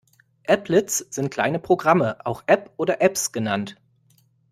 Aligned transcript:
Applets 0.47 0.97
sind 1.11 1.29
kleine 1.29 1.59
Programme, 1.59 2.25
auch 2.25 2.41
App 2.47 2.71
oder 2.77 3.03
Apps 3.03 3.31
genannt. 3.31 3.75